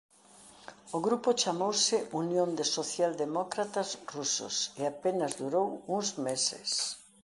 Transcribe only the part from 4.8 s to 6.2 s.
apenas durou uns